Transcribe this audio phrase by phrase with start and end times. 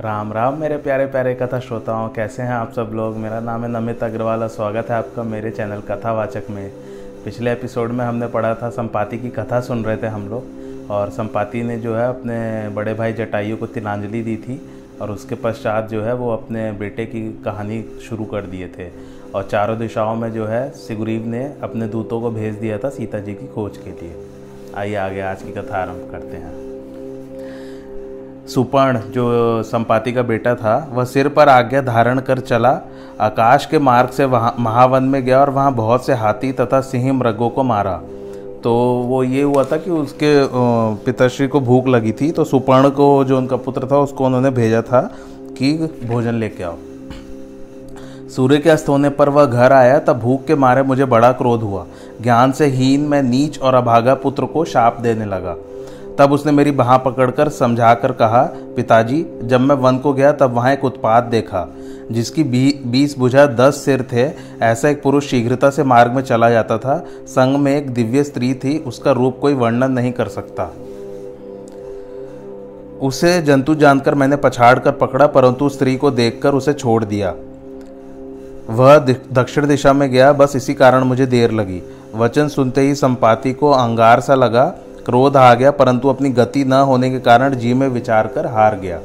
[0.00, 3.16] राम राम, मेरे प्यारे प्यारे कथा श्रोताओं, कैसे हैं आप सब लोग?
[3.16, 6.70] मेरा नाम है नमित अग्रवाल स्वागत है आपका मेरे चैनल कथावाचक में।
[7.24, 10.44] पिछले एपिसोड में हमने पढ़ा था, संपाति की कथा सुन रहे थे हम लोग,
[10.90, 14.70] और संपाति ने जो है अपने बड़े भाई जटायु को तिलांजलि दी थी,
[15.00, 18.90] और उसके पश्चात जो है वो अपने बेटे की कहानी शुरू कर दिए थे।
[19.34, 23.18] और चारों दिशाओं में जो है सिगुरीव ने अपने दूतों को भेज दिया था, सीता
[23.18, 24.26] जी की खोज के लिए।
[24.76, 26.75] आइए आगे आज की कथा आरंभ करते हैं।
[28.46, 32.70] सुपर्ण, जो संपाति का बेटा था, वह सिर पर आज्ञा धारण कर चला।
[33.20, 37.12] आकाश के मार्ग से वहाँ, महावन में गया और वहाँ बहुत से हाथी तथा सिंह
[37.12, 38.00] मृगों को मारा।
[38.64, 38.72] तो
[39.06, 40.34] वो ये हुआ था कि उसके
[41.04, 44.82] पिताश्री को भूख लगी थी तो सुपर्ण को जो उनका पुत्र था, उसको उन्होंने भेजा
[44.82, 45.00] था
[45.58, 45.72] कि
[46.04, 46.76] भोजन लेके आओ।
[48.28, 51.62] सूर्य के अस्त होने पर वह घर आया, तब भूख के मारे मुझे बड़ा क्रोध
[51.62, 51.84] हुआ।
[52.22, 55.56] ज्ञान से हीन मैं नीच और अभागा पुत्र को शाप देने लगा।
[56.18, 58.42] तब उसने मेरी बाह पकड़कर समझाकर कहा
[58.76, 61.66] पिताजी जब मैं वन को गया तब वहाँ एक उत्पाद देखा
[62.12, 64.24] जिसकी बी, बीस बुझा दस सिर थे।
[64.64, 68.52] ऐसा एक पुरुष शीघ्रता से मार्ग में चला जाता था। संग में एक दिव्य स्त्री
[68.54, 70.64] थी उसका रूप कोई वर्णन नहीं कर सकता।
[73.02, 77.34] उसे जंतु जानकर मैंने पछाड़ कर पकड़ा परंतु स्त्री को देखकर उसे छोड़ दिया।
[78.70, 78.98] वह
[79.32, 81.82] दक्षिण दिशा में गया बस इसी कारण मुझे देर लगी।
[82.14, 84.64] वचन सुनते ही संपाति को अंगार सा लगा
[85.06, 88.76] क्रोध आ गया, परंतु अपनी गति न होने के कारण जी में विचार कर हार
[88.76, 89.00] गया।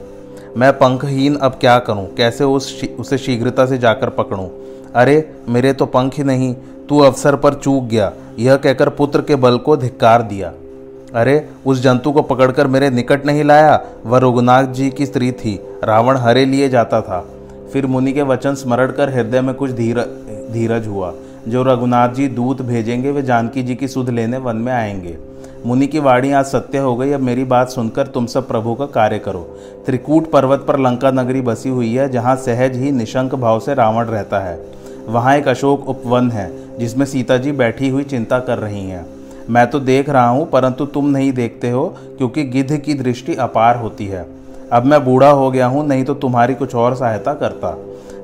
[0.57, 2.15] मैं पंखहीन अब क्या करूँ?
[2.15, 4.49] कैसे उस उसे शीघ्रता से जाकर पकड़ूं?
[4.95, 6.55] अरे, मेरे तो पंख ही नहीं,
[6.89, 10.53] तू अवसर पर चूक गया। यह कहकर पुत्र के बल को धिक्कार दिया।
[11.15, 13.81] अरे, उस जंतु को पकड़कर मेरे निकट नहीं लाया?
[14.05, 17.29] वह रघुनाथ जी की स्त्री थी, रावण हरे लिए जाता था।
[17.73, 19.99] फिर मुनि के वचन स्मरण कर हृदय में कुछ धीर,
[20.51, 21.13] धीरज हुआ।
[21.47, 25.17] जो रघुनाथ जी दूत भेजेंगे, वे जानकी जी की सुध लेने वन में आएँगे।
[25.65, 28.85] मुनि की वाणी आज सत्य हो गई, अब मेरी बात सुनकर तुम सब प्रभु का
[28.85, 29.39] कार्य करो।
[29.85, 34.05] त्रिकूट पर्वत पर लंका नगरी बसी हुई है, जहाँ सहज ही निशंक भाव से रावण
[34.05, 34.61] रहता है।
[35.07, 39.05] वहाँ एक अशोक उपवन है, जिसमें सीता जी बैठी हुई चिंता कर रही हैं।
[39.49, 43.75] मैं तो देख रहा हूँ, परंतु तुम नहीं देखते हो, क्योंकि गिद्ध की दृष्टि अपार
[43.77, 44.25] होती है।
[44.71, 47.77] अब मैं बूढ़ा हो गया हूँ, नहीं तो तुम्हारी कुछ और सहायता करता।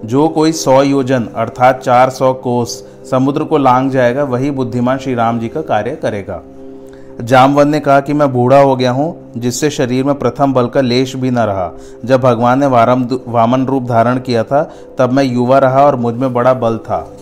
[0.05, 5.15] जो कोई सौ योजन, अर्थात चार सौ कोस, समुद्र को लांग जाएगा, वही बुद्धिमान श्री
[5.15, 6.41] राम जी का कार्य करेगा।
[7.21, 10.81] जामवन ने कहा कि मैं बूढ़ा हो गया हूँ, जिससे शरीर में प्रथम बल का
[10.81, 11.71] लेश भी न रहा।
[12.05, 14.63] जब भगवान ने वारम वामन रूप धारण किया था,
[14.97, 17.13] तब मैं युवा रहा और मुझमें बड़ा बल था।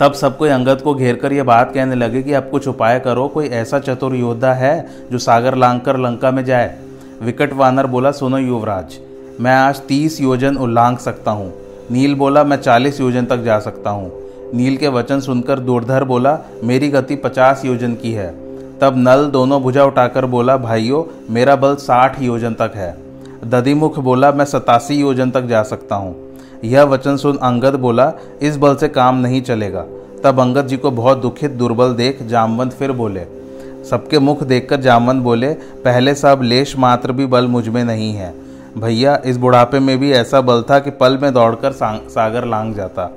[0.00, 3.00] तब सब कोई अंगद को घेर कर यह बात कहने लगे कि अब कुछ उपाय
[3.00, 6.78] करो, कोई ऐसा चतुर योद्धा है जो सागर लांग कर लंका में जाए।
[7.22, 8.98] विकट वानर बोला, सुनो युवराज
[9.40, 11.52] मैं आज तीस योजन उल्लांघ सकता हूँ।
[11.90, 14.12] नील बोला, मैं चालीस योजन तक जा सकता हूँ।
[14.54, 18.30] नील के वचन सुनकर दूरधर बोला, मेरी गति पचास योजन की है।
[18.78, 21.04] तब नल दोनों भुजा उठाकर बोला, भाइयों,
[21.34, 22.96] मेरा बल साठ योजन तक है।
[23.44, 26.16] दधिमुख बोला, मैं सतासी योजन तक जा सकता हूँ।
[26.64, 29.84] यह वचन सुन अंगद बोला, इस बल से काम नहीं चलेगा।
[30.24, 33.26] तब अंगद जी को बहुत दुखित दुर्बल देख जामवंत फिर बोले।
[33.90, 38.45] सबके मुख देखकर जामवंत बोले, पहले सब लेश मात्र भी बल मुझमें नहीं है।
[38.78, 43.10] भैया इस बुढ़ापे में भी ऐसा बल था कि पल में दौड़कर सागर लांग जाता।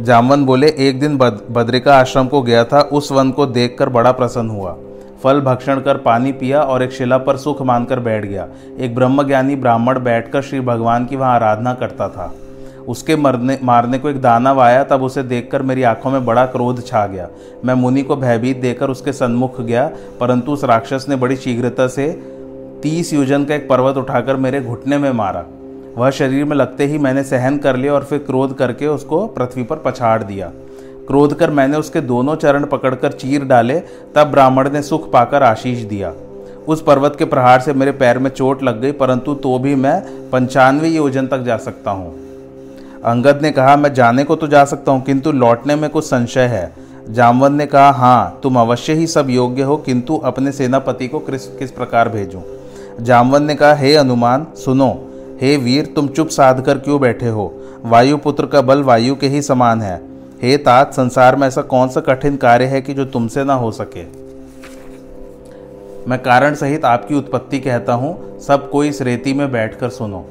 [0.00, 4.12] जामवन बोले एक दिन बद, बद्रिका आश्रम को गया था उस वन को देखकर बड़ा
[4.12, 4.76] प्रसन्न हुआ।
[5.22, 8.46] फल भक्षण कर पानी पिया और एक शिला पर सुख मानकर बैठ गया।
[8.78, 12.32] एक ब्रह्मज्ञानी ब्राह्मण बैठकर श्री भगवान की वहाँ आराधना करता था।
[12.88, 16.86] उसके मरने मारने को एक दानव आया तब उसे देखकर मेरी आँखों में बड़ा क्रोध
[16.86, 17.28] छा गया।
[17.64, 19.90] मैं मुनि को भयभीत देकर उसके सन्मुख गया
[20.20, 22.10] परंतु उस राक्षस ने बड़ी शीघ्रता से
[22.82, 25.44] तीस योजन का एक पर्वत उठाकर मेरे घुटने में मारा।
[25.96, 29.62] वह शरीर में लगते ही मैंने सहन कर लिया और फिर क्रोध करके उसको पृथ्वी
[29.62, 30.50] पर पछाड़ दिया।
[31.06, 33.78] क्रोध कर मैंने उसके दोनों चरण पकड़कर चीर डाले,
[34.14, 36.12] तब ब्राह्मण ने सुख पाकर आशीष दिया।
[36.68, 40.00] उस पर्वत के प्रहार से मेरे पैर में चोट लग गई, परंतु तो भी मैं
[40.30, 42.14] पंचानवे योजन तक जा सकता हूँ।
[43.04, 46.46] अंगद ने कहा, मैं जाने को तो जा सकता हूँ, किंतु लौटने में कुछ संशय
[46.46, 46.74] है।
[47.10, 51.46] जामवंत ने कहा हाँ तुम अवश्य ही सब योग्य हो, किंतु अपने सेनापति को किस
[51.48, 52.40] किस प्रकार भेजूं?
[53.00, 55.08] जामवंत ने कहा, हे अनुमान सुनो।
[55.40, 57.62] हे वीर, तुम चुप साध कर क्यों बैठे हो?
[57.84, 60.00] वायुपुत्र का बल वायु के ही समान है।
[60.42, 63.70] हे तात, संसार में ऐसा कौन सा कठिन कार्य है कि जो तुमसे ना हो
[63.70, 64.26] सके?
[66.10, 70.26] मैं कारण सहित आपकी उत्पत्ति कहता हूँ, सब कोई इस रेती में बैठकर सुनो।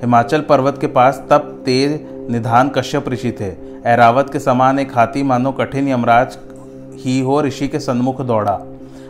[0.00, 3.52] हिमाचल पर्वत के पास तब तेज, निधान कश्यप ऋषि थे।
[3.84, 6.38] ऐरावत के समान एक हाथी मानो कठिन यमराज
[6.94, 8.60] ही हो, ऋषि के सन्मुख दौड़ा।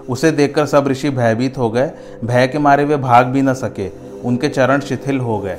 [0.09, 1.91] उसे देखकर सब ऋषि भयभीत हो गए।
[2.25, 3.89] भय के मारे वे भाग भी न सके।
[4.25, 5.59] उनके चरण शिथिल हो गए।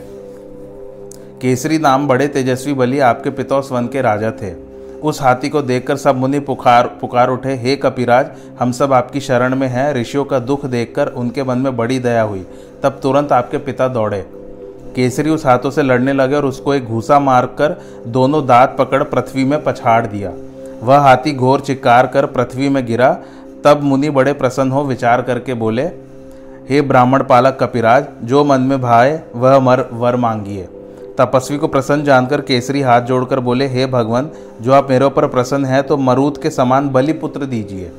[1.41, 4.69] केसरी नाम बड़े तेजस्वी बलि आपके पिता वन के राजा थे।
[5.03, 8.27] उस हाथी को देखकर सब मुनि पुकार पुकार उठे, हे कपिराज,
[8.59, 12.21] हम सब आपकी शरण में हैं। ऋषियों का दुख देखकर उनके मन में बड़ी दया
[12.21, 12.45] हुई।
[12.83, 14.25] तब तुरंत आपके पिता दौड़े।
[14.95, 19.43] केसरी उस हाथों से लड़ने लगे और उसको एक घूसा मारकर दोनों दांत पकड़ पृथ्वी
[19.43, 20.33] में पछाड़ दिया।
[20.83, 23.17] वह हाथी घोर चिक्कार कर पृथ्वी में गिरा।
[23.63, 25.83] तब मुनि बड़े प्रसन्न हो विचार करके बोले,
[26.69, 30.67] हे ब्राह्मण पालक कपिराज, जो मन में भाए, वह मर, वर मांगिए.
[31.17, 34.29] तपस्वी को प्रसन्न जानकर केसरी हाथ जोड़कर बोले, हे भगवान,
[34.61, 37.91] जो आप मेरे ऊपर प्रसन्न हैं तो मरूद के समान बलि पुत्र दीजिए।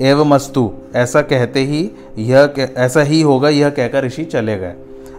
[0.00, 4.74] एवं मस्तु, ऐसा कहते ही, यह ऐसा ही होगा, यह कहकर ऋषि चले गए।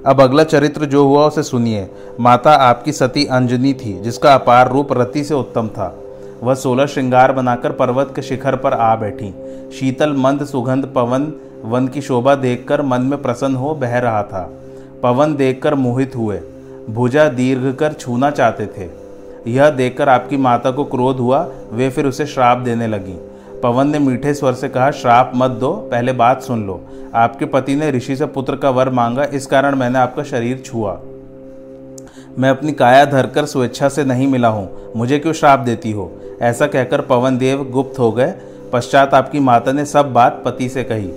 [0.05, 1.89] अब अगला चरित्र जो हुआ, उसे सुनिए।
[2.19, 6.01] माता आपकी सती अंजनी थी, जिसका अपार रूप रति से उत्तम था।
[6.43, 9.33] वह सोलह श्रृंगार बनाकर पर्वत के शिखर पर आ बैठी।
[9.79, 11.33] शीतल, मंद, सुगंध, पवन,
[11.65, 14.53] वन की शोभा देखकर मन में प्रसन्न हो बह रहा था।
[15.03, 16.41] पवन देखकर मोहित हुए।
[16.89, 19.09] भुजा दीर्घ कर छूना चाहते थे।
[19.47, 23.17] यह देखकर आपकी माता को क्रोध हुआ, वे फिर उसे श्राप देने लगी।
[23.63, 26.81] पवन ने मीठे स्वर से कहा, श्राप मत दो, पहले बात सुन लो।
[27.15, 30.99] आपके पति ने ऋषि से पुत्र का वर मांगा, इस कारण मैंने आपका शरीर छुआ।
[32.39, 36.11] मैं अपनी काया धरकर स्वेच्छा से नहीं मिला हूँ। मुझे क्यों श्राप देती हो?
[36.41, 38.33] ऐसा कहकर पवन देव गुप्त हो गए।
[38.73, 41.09] पश्चात आपकी माता ने सब बात पति से कही।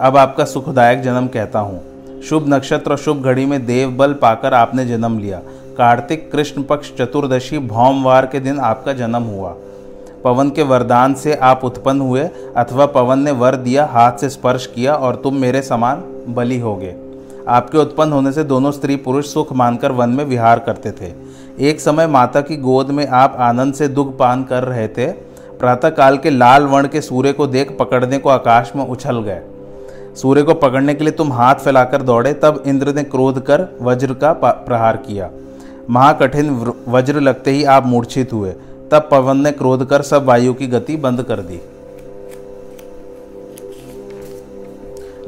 [0.00, 4.54] अब आपका सुखदायक जन्म कहता हूँ। शुभ नक्षत्र और शुभ घड़ी में देव बल पाकर
[4.54, 5.38] आपने जन्म लिया।
[5.78, 9.56] कार्तिक कृष्ण पक्ष चतुर्दशी भौमवार के दिन आपका जन्म हुआ।
[10.24, 14.66] पवन के वरदान से आप उत्पन्न हुए अथवा पवन ने वर दिया, हाथ से स्पर्श
[14.66, 16.96] किया और तुम मेरे समान बलि हो गए।
[17.48, 21.12] आपके उत्पन्न होने से दोनों स्त्री पुरुष सुख मानकर वन में विहार करते थे।
[21.60, 25.06] एक समय माता की गोद में आप आनंद से दुख पान कर रहे थे।
[25.58, 29.40] प्रातःकाल के लाल वर्ण के सूर्य को देख पकड़ने को आकाश में उछल गए।
[30.14, 34.14] सूर्य को पकड़ने के लिए तुम हाथ फैलाकर दौड़े, तब इंद्र ने क्रोध कर वज्र
[34.14, 35.30] का प्रहार किया।
[35.90, 38.50] महाकठिन वज्र लगते ही आप मूर्छित हुए।
[38.90, 41.60] तब पवन ने क्रोध कर सब वायु की गति बंद कर दी।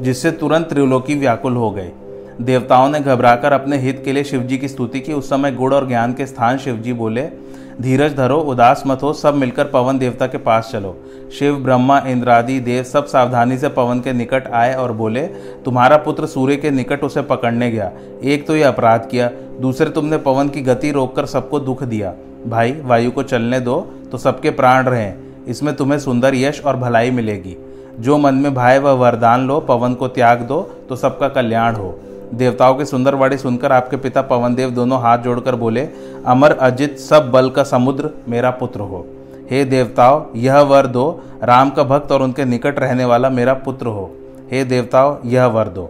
[0.01, 1.91] जिससे तुरंत त्रिलोकी व्याकुल हो गए
[2.41, 5.87] देवताओं ने घबराकर अपने हित के लिए शिवजी की स्तुति की। उस समय गुड़ और
[5.87, 7.27] ज्ञान के स्थान शिवजी बोले,
[7.81, 10.95] धीरज धरो, उदास मत हो, सब मिलकर पवन देवता के पास चलो।
[11.39, 15.21] शिव, ब्रह्मा, इंद्रादि, देव सब सावधानी से पवन के निकट आए और बोले,
[15.65, 17.91] तुम्हारा पुत्र सूर्य के निकट उसे पकड़ने गया।
[18.23, 19.29] एक तो ये अपराध किया,
[19.61, 22.13] दूसरे तुमने पवन की गति रोककर सबको दुख दिया।
[22.47, 23.79] भाई, वायु को चलने दो
[24.11, 25.13] तो सबके प्राण रहें।
[25.47, 27.57] इसमें तुम्हें सुंदर यश और भलाई मिलेगी।
[27.99, 31.99] जो मन में भाई वह वरदान लो, पवन को त्याग दो तो सबका कल्याण हो।
[32.33, 35.87] देवताओं की सुंदर वाणी सुनकर आपके पिता पवन देव दोनों हाथ जोड़कर बोले,
[36.25, 39.05] अमर अजित, सब बल का समुद्र मेरा पुत्र हो।
[39.51, 43.87] हे देवताओं, यह वर दो। राम का भक्त और उनके निकट रहने वाला मेरा पुत्र
[43.87, 44.11] हो।
[44.51, 45.89] हे देवताओं, यह वर दो।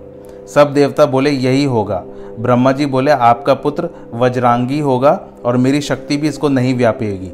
[0.53, 2.03] सब देवता बोले, यही होगा।
[2.39, 7.31] ब्रह्मा जी बोले, आपका पुत्र वज्रांगी होगा और मेरी शक्ति भी इसको नहीं व्यापेगी।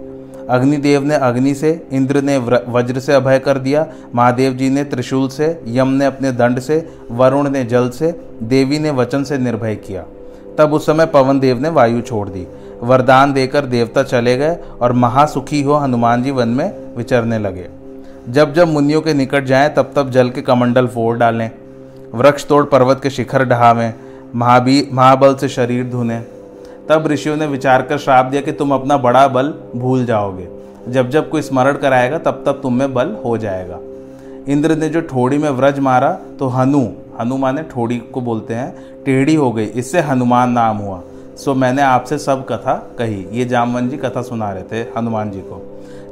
[0.49, 2.37] अग्निदेव ने अग्नि से, इंद्र ने
[2.69, 6.89] वज्र से अभय कर दिया, महादेव जी ने त्रिशूल से, यम ने अपने दंड से,
[7.11, 10.05] वरुण ने जल से, देवी ने वचन से निर्भय किया।
[10.57, 12.47] तब उस समय पवन देव ने वायु छोड़ दी।
[12.83, 17.69] वरदान देकर देवता चले गए और महासुखी हो हनुमान जी वन में विचरने लगे।
[18.29, 21.51] जब जब मुनियों के निकट जाएँ, तब तब जल के कमंडल फोड़ डालें।
[22.15, 23.93] वृक्ष तोड़ पर्वत के शिखर ढहावें।
[24.35, 26.36] महाबी, महाबल से शरीर धुने।
[26.89, 30.47] तब ऋषियों ने विचार कर श्राप दिया कि तुम अपना बड़ा बल भूल जाओगे।
[30.87, 33.79] जब जब कोई स्मरण कराएगा, तब तब तुम में बल हो जाएगा।
[34.47, 36.87] इंद्र ने जो ठोड़ी में व्रज मारा तो हनु
[37.19, 41.01] हनुमान ने ठोड़ी को बोलते हैं, टेढ़ी हो गई, इससे हनुमान नाम हुआ।
[41.37, 45.39] सो मैंने आपसे सब कथा कही। ये जामवन जी कथा सुना रहे थे हनुमान जी
[45.41, 45.55] को।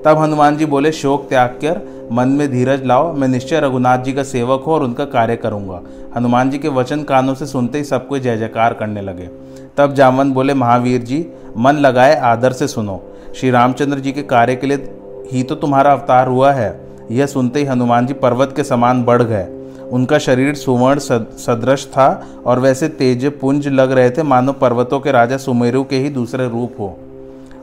[0.05, 4.13] तब हनुमान जी बोले, शोक त्याग कर, मन में धीरज लाओ, मैं निश्चय रघुनाथ जी
[4.13, 5.81] का सेवक हूँ और उनका कार्य करूँगा।
[6.15, 9.29] हनुमान जी के वचन कानों से सुनते ही सबको जय जयकार करने लगे।
[9.77, 11.25] तब जामवंत बोले, महावीर जी,
[11.57, 13.01] मन लगाए, आदर से सुनो।
[13.35, 14.89] श्री रामचंद्र जी के कार्य के लिए
[15.31, 16.79] ही तो तुम्हारा अवतार हुआ है।
[17.11, 19.47] यह सुनते ही हनुमान जी पर्वत के समान बढ़ गए।
[19.91, 22.07] उनका शरीर सुवर्ण सदृश था
[22.45, 26.47] और वैसे तेज पुंज लग रहे थे, मानो पर्वतों के राजा सुमेरु के ही दूसरे
[26.47, 26.97] रूप हो।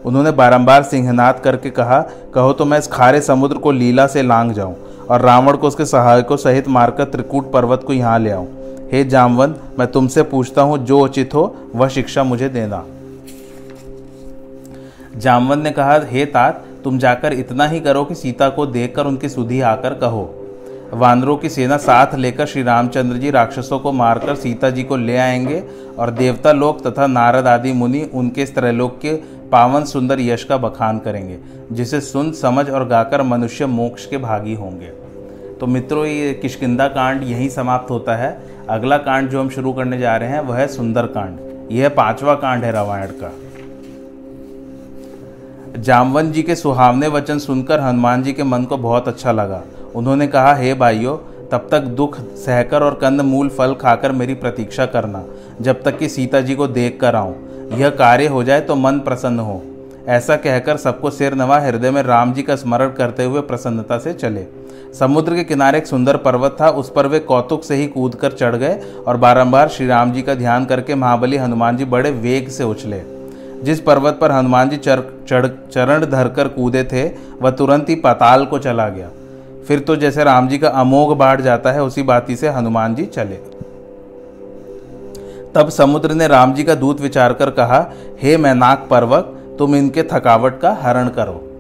[0.05, 2.01] उन्होंने बारंबार सिंहनाद करके कहा,
[2.35, 4.75] कहो तो मैं इस खारे समुद्र को लीला से लांग जाऊँ
[5.11, 8.47] और रावण को उसके सहायकों सहित मारकर त्रिकूट पर्वत को यहाँ ले आऊँ।
[8.93, 12.85] हे जामवंत, मैं तुमसे पूछता हूँ, जो उचित हो, वह शिक्षा मुझे देना।
[15.17, 19.29] जामवंत ने कहा, हे तात, तुम जाकर इतना ही करो कि सीता को देखकर उनकी
[19.29, 20.35] सुधी आकर कहो।
[20.93, 25.17] वानरों की सेना साथ लेकर श्री रामचंद्र जी राक्षसों को मारकर सीता जी को ले
[25.17, 25.65] आएँगे
[25.99, 29.13] और देवता लोक तथा नारद आदि मुनि उनके त्रैलोक के
[29.53, 31.39] पावन सुंदर यश का बखान करेंगे,
[31.73, 35.02] जिसे सुन, समझ और गाकर मनुष्य मोक्ष के भागी होंगे।
[35.63, 39.99] तो मित्रों, ये किशकिंदा कांड यहीं समाप्त होता है। अगला कांड जो हम शुरू करने
[39.99, 41.39] जा रहे हैं, वह है सुंदर कांड।
[41.73, 43.33] यह पांचवा कांड है रामायण का।
[45.81, 49.63] जामवन जी के सुहावने वचन सुनकर हनुमान जी के मन को बहुत अच्छा लगा।
[49.95, 51.17] उन्होंने कहा, हे भाइयों,
[51.49, 55.25] तब तक दुख, सहकर और कंद मूल फल खाकर मेरी प्रतीक्षा करना।
[55.61, 57.37] जब तक कि सीता जी को देख कर आऊँ।
[57.73, 59.63] यह कार्य हो जाए तो मन प्रसन्न हो।
[60.09, 64.13] ऐसा कहकर सबको सिर नवा हृदय में राम जी का स्मरण करते हुए प्रसन्नता से
[64.13, 64.62] चले।
[64.99, 68.33] समुद्र के किनारे एक सुंदर पर्वत था, उस पर वे कौतुक से ही कूद कर
[68.33, 72.49] चढ़ गए और बारंबार श्री राम जी का ध्यान करके महाबली हनुमान जी बड़े वेग
[72.49, 73.03] से उछले।
[73.63, 77.09] जिस पर्वत पर हनुमान जी चढ़ चढ़, चरण धरकर कूदे थे,
[77.43, 79.09] वह तुरंत ही पाताल को चला गया।
[79.69, 83.07] फिर तो जैसे राम जी का अमोघ बाढ़ जाता है, उसी बाती से हनुमान जी
[83.07, 83.37] चले।
[85.55, 90.03] तब समुद्र ने राम जी का दूत विचार कर कहा, हे मैनाक पर्वत तुम इनके
[90.03, 91.52] थकावट का हरण करो।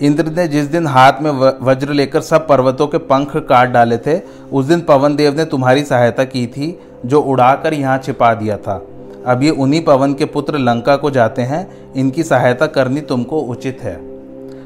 [0.00, 1.30] इंद्र ने जिस दिन हाथ में
[1.62, 4.18] वज्र लेकर सब पर्वतों के पंख काट डाले थे,
[4.52, 8.80] उस दिन पवन देव ने तुम्हारी सहायता की थी, जो उड़ाकर यहाँ छिपा दिया था।
[9.26, 13.82] अब ये उन्हीं पवन के पुत्र लंका को जाते हैं, इनकी सहायता करनी तुमको उचित
[13.82, 13.94] है।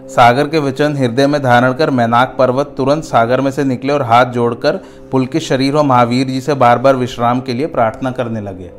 [0.09, 4.03] सागर के वचन हृदय में धारण कर मैनाक पर्वत तुरंत सागर में से निकले और
[4.03, 4.81] हाथ जोड़कर
[5.13, 8.71] पुल के शरीर और महावीर जी से बार बार विश्राम के लिए प्रार्थना करने लगे।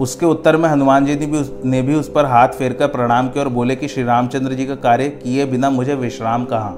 [0.00, 3.44] उसके उत्तर में हनुमान जी ने भी ने भी उस पर हाथ फेरकर प्रणाम किया
[3.44, 6.72] और बोले कि श्री रामचंद्र जी का कार्य किए बिना मुझे विश्राम कहाँ?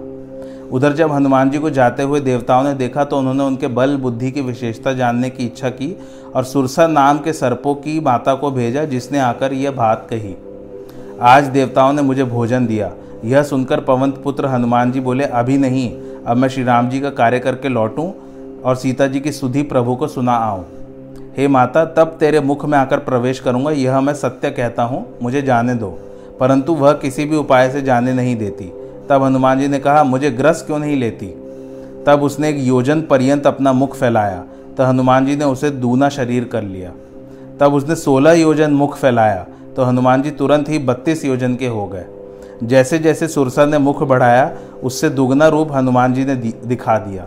[0.73, 4.31] उधर जब हनुमान जी को जाते हुए देवताओं ने देखा तो उन्होंने उनके बल, बुद्धि
[4.31, 5.97] की विशेषता जानने की इच्छा की
[6.35, 10.35] और सुरसा नाम के सर्पों की माता को भेजा जिसने आकर यह बात कही।
[11.21, 12.93] आज देवताओं ने मुझे भोजन दिया।
[13.25, 15.91] यह सुनकर पवन पुत्र हनुमान जी बोले, अभी नहीं,
[16.27, 18.11] अब मैं श्री राम जी का कार्य करके लौटूं
[18.63, 20.65] और सीता जी की सुधी प्रभु को सुना आऊँ।
[21.37, 25.43] हे माता, तब तेरे मुख में आकर प्रवेश करूँगा, यह मैं सत्य कहता हूँ, मुझे
[25.43, 25.99] जाने दो।
[26.41, 28.73] परंतु वह किसी भी उपाय से जाने नहीं देती।
[29.09, 31.27] तब हनुमान जी ने कहा, मुझे ग्रस क्यों नहीं लेती?
[32.07, 34.45] तब उसने एक योजन पर्यंत अपना मुख फैलाया।
[34.77, 36.93] तो हनुमान जी ने उसे दूना शरीर कर लिया।
[37.61, 39.47] तब उसने सोलह योजन मुख फैलाया।
[39.77, 42.05] तो हनुमान जी तुरंत ही बत्तीस योजन के हो गए।
[42.63, 46.37] जैसे जैसे सुरसा ने मुख बढ़ाया, उससे दुगना रूप हनुमान जी ने
[46.67, 47.27] दिखा दिया।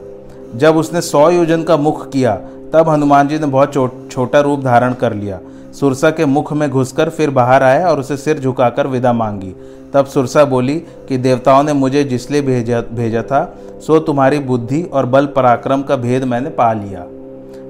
[0.55, 2.41] जब उसने सौ योजन का मुख किया
[2.75, 5.39] तब हनुमान जी ने बहुत छो, छोटा रूप धारण कर लिया।
[5.71, 9.53] सुरसा के मुख में घुसकर फिर बाहर आए और उसे सिर झुकाकर विदा मांगी।
[9.93, 10.75] तब सुरसा बोली
[11.09, 13.43] कि देवताओं ने मुझे जिसलिए भेजा भेजा था
[13.87, 17.05] सो तुम्हारी बुद्धि और बल पराक्रम का भेद मैंने पा लिया।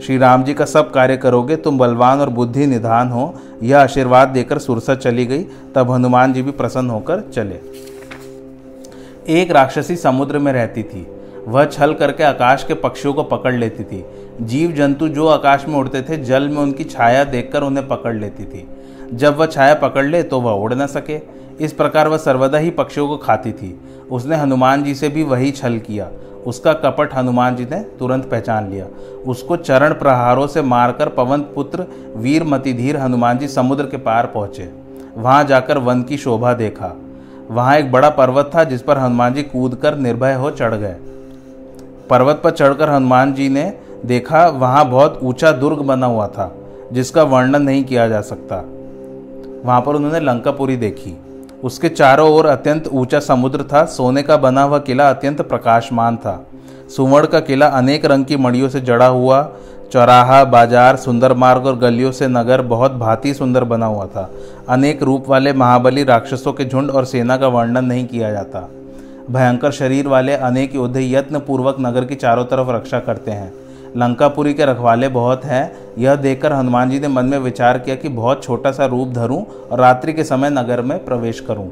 [0.06, 3.34] श्री राम जी का सब कार्य करोगे तुम बलवान और बुद्धि निधान हो
[3.64, 5.44] यह आशीर्वाद देकर सुरसा चली गई।
[5.76, 7.60] तब हनुमान जी भी प्रसन्न होकर चले।
[9.34, 11.08] एक राक्षसी समुद्र में रहती थी।
[11.48, 14.04] वह छल करके आकाश के पक्षियों को पकड़ लेती थी।
[14.42, 18.44] जीव जंतु जो आकाश में उड़ते थे, जल में उनकी छाया देखकर उन्हें पकड़ लेती
[18.44, 18.68] थी।
[19.14, 21.20] जब वह छाया पकड़ ले तो वह उड़ न सके।
[21.60, 23.80] इस प्रकार वह सर्वदा ही पक्षियों को खाती थी।
[24.12, 26.10] उसने हनुमान जी से भी वही छल किया।
[26.48, 28.88] उसका कपट हनुमान जी ने तुरंत पहचान लिया।
[29.28, 31.86] उसको चरण प्रहारों से मारकर पवन पुत्र
[32.16, 34.70] वीर मतिधीर हनुमान जी समुद्र के पार पहुँचे।
[35.18, 36.94] वहाँ जाकर वन की शोभा देखा।
[37.52, 40.96] वहाँ एक बड़ा पर्वत था, जिस पर हनुमान जी कूद कर निर्भय हो चढ़ गए।
[42.10, 43.72] पर्वत पर चढ़कर हनुमान जी ने
[44.06, 46.52] देखा, वहाँ बहुत ऊँचा दुर्ग बना हुआ था,
[46.94, 48.64] जिसका वर्णन नहीं किया जा सकता।
[49.66, 51.16] वहाँ पर उन्होंने लंकापुरी देखी।
[51.64, 56.46] उसके चारों ओर अत्यंत ऊँचा समुद्र था, सोने का बना हुआ किला अत्यंत प्रकाशमान था।
[56.96, 59.42] सुवर्ण का किला अनेक रंग की मड़ियों से जड़ा हुआ,
[59.92, 64.30] चौराहा, बाज़ार, सुंदर मार्ग और गलियों से नगर बहुत भांति सुंदर बना हुआ था।
[64.70, 68.68] अनेक रूप वाले महाबली राक्षसों के झुंड और सेना का वर्णन नहीं किया जाता।
[69.32, 73.53] भयंकर शरीर वाले अनेक योद्धे यत्न पूर्वक नगर की चारों तरफ़ रक्षा करते हैं।
[73.98, 78.10] लंकापुरी के रखवाले बहुत हैं। यह देखकर हनुमान जी ने मन में विचार किया कि
[78.10, 81.72] बहुत छोटा सा रूप धरूं और रात्रि के समय नगर में प्रवेश करूँ।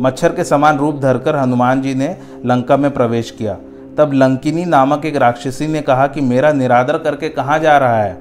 [0.00, 3.56] मच्छर के समान रूप धरकर हनुमान जी ने लंका में प्रवेश किया।
[3.98, 8.18] तब लंकिनी नामक एक राक्षसी ने कहा कि मेरा निरादर करके कहाँ जा रहा है?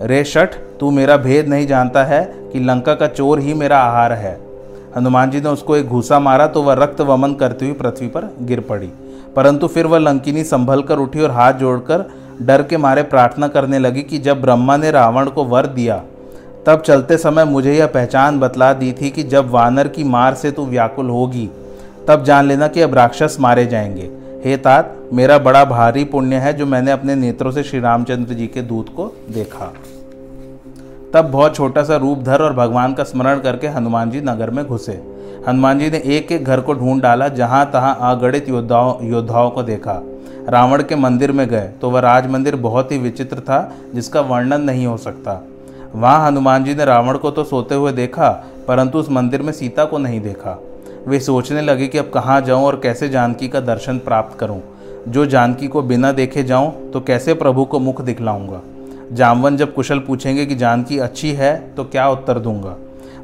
[0.00, 4.12] रे शठ, तू मेरा भेद नहीं जानता है कि लंका का चोर ही मेरा आहार
[4.12, 4.49] है।
[4.96, 8.34] हनुमान जी ने उसको एक घूसा मारा तो वह रक्त वमन करती हुई पृथ्वी पर
[8.42, 8.90] गिर पड़ी।
[9.36, 12.10] परंतु फिर वह लंकिनी संभल कर उठी और हाथ जोड़कर
[12.42, 16.02] डर के मारे प्रार्थना करने लगी कि जब ब्रह्मा ने रावण को वर दिया,
[16.66, 20.50] तब चलते समय मुझे यह पहचान बतला दी थी कि जब वानर की मार से
[20.50, 21.48] तू व्याकुल होगी,
[22.08, 24.10] तब जान लेना कि अब राक्षस मारे जाएँगे।
[24.44, 28.46] हे तात, मेरा बड़ा भारी पुण्य है जो मैंने अपने नेत्रों से श्री रामचंद्र जी
[28.46, 29.72] के दूत को देखा।
[31.14, 34.64] तब बहुत छोटा सा रूप धर और भगवान का स्मरण करके हनुमान जी नगर में
[34.66, 34.92] घुसे।
[35.48, 39.62] हनुमान जी ने एक एक घर को ढूंढ डाला, जहाँ तहां अगणित योद्धाओं योद्धाओं को
[39.62, 40.00] देखा।
[40.48, 44.62] रावण के मंदिर में गए तो वह राज मंदिर बहुत ही विचित्र था, जिसका वर्णन
[44.62, 45.40] नहीं हो सकता।
[45.94, 48.30] वहाँ हनुमान जी ने रावण को तो सोते हुए देखा,
[48.68, 50.58] परंतु उस मंदिर में सीता को नहीं देखा।
[51.06, 54.60] वे सोचने लगे कि अब कहाँ जाऊँ और कैसे जानकी का दर्शन प्राप्त करूँ।
[55.08, 58.60] जो जानकी को बिना देखे जाऊँ तो कैसे प्रभु को मुख दिखलाऊँगा?
[59.12, 62.76] जामवन जब कुशल पूछेंगे कि जानकी अच्छी है तो क्या उत्तर दूँगा?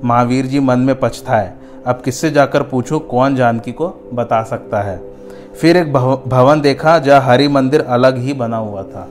[0.05, 1.53] महावीर जी मन में पछताए।
[1.87, 5.01] अब किससे जाकर पूछूँ कौन जानकी को बता सकता है?
[5.55, 9.09] फिर एक भवन देखा जहाँ हरि मंदिर अलग ही बना हुआ था।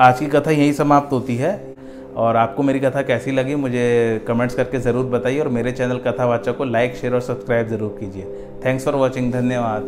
[0.00, 1.54] आज की कथा यही समाप्त होती है।
[2.16, 6.56] और आपको मेरी कथा कैसी लगी, मुझे कमेंट्स करके ज़रूर बताइए। और मेरे चैनल कथावाचक
[6.56, 8.24] को लाइक, शेयर और सब्सक्राइब ज़रूर कीजिए।
[8.64, 9.82] थैंक्स फॉर वॉचिंग, धन्यवाद।